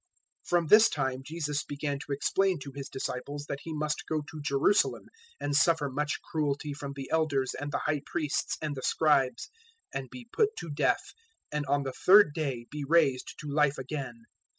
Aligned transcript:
016:021 0.45 0.49
From 0.49 0.65
this 0.67 0.89
time 0.89 1.21
Jesus 1.23 1.63
began 1.63 1.99
to 1.99 2.11
explain 2.11 2.57
to 2.61 2.71
His 2.71 2.89
disciples 2.89 3.45
that 3.45 3.59
He 3.61 3.71
must 3.71 4.07
go 4.09 4.23
to 4.31 4.41
Jerusalem, 4.41 5.05
and 5.39 5.55
suffer 5.55 5.91
much 5.91 6.19
cruelty 6.23 6.73
from 6.73 6.93
the 6.95 7.07
Elders 7.11 7.53
and 7.53 7.71
the 7.71 7.83
High 7.85 8.01
Priests 8.03 8.57
and 8.63 8.75
the 8.75 8.81
Scribes, 8.81 9.51
and 9.93 10.09
be 10.09 10.27
put 10.33 10.55
to 10.57 10.71
death, 10.71 11.13
and 11.51 11.67
on 11.67 11.83
the 11.83 11.93
third 11.93 12.33
day 12.33 12.65
be 12.71 12.83
raised 12.83 13.35
to 13.41 13.47
life 13.47 13.77
again. 13.77 14.23